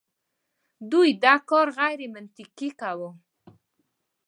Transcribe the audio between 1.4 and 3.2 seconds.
کار غیرمنطقي کوي.